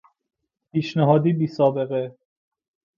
پیشنهادی 0.71 1.33
بیسابقه 1.33 2.17